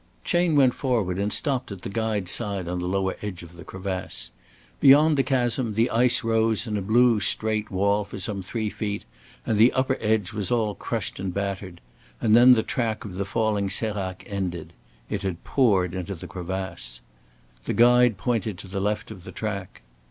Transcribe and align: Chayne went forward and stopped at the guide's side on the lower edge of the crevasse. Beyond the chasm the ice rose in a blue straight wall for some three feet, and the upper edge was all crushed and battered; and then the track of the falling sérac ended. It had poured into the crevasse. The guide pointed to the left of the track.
Chayne 0.23 0.55
went 0.55 0.73
forward 0.73 1.19
and 1.19 1.31
stopped 1.31 1.71
at 1.71 1.83
the 1.83 1.87
guide's 1.89 2.31
side 2.31 2.67
on 2.67 2.79
the 2.79 2.87
lower 2.87 3.15
edge 3.21 3.43
of 3.43 3.53
the 3.53 3.63
crevasse. 3.63 4.31
Beyond 4.79 5.15
the 5.15 5.21
chasm 5.21 5.75
the 5.75 5.91
ice 5.91 6.23
rose 6.23 6.65
in 6.65 6.75
a 6.75 6.81
blue 6.81 7.19
straight 7.19 7.69
wall 7.69 8.03
for 8.03 8.19
some 8.19 8.41
three 8.41 8.71
feet, 8.71 9.05
and 9.45 9.59
the 9.59 9.71
upper 9.73 9.97
edge 9.99 10.33
was 10.33 10.49
all 10.49 10.73
crushed 10.73 11.19
and 11.19 11.31
battered; 11.31 11.81
and 12.19 12.35
then 12.35 12.53
the 12.53 12.63
track 12.63 13.05
of 13.05 13.13
the 13.13 13.25
falling 13.25 13.67
sérac 13.69 14.23
ended. 14.25 14.73
It 15.07 15.21
had 15.21 15.43
poured 15.43 15.93
into 15.93 16.15
the 16.15 16.25
crevasse. 16.25 16.99
The 17.65 17.73
guide 17.75 18.17
pointed 18.17 18.57
to 18.57 18.67
the 18.67 18.81
left 18.81 19.11
of 19.11 19.23
the 19.23 19.31
track. 19.31 19.83